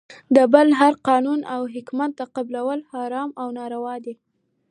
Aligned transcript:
د 0.35 0.37
بل 0.53 0.67
هر 0.79 0.93
قانون 1.07 1.39
او 1.53 1.61
حکومت 1.73 2.11
قبلول 2.35 2.79
حرام 2.91 3.29
او 3.41 3.47
ناروا 3.57 3.95
دی. 4.05 4.13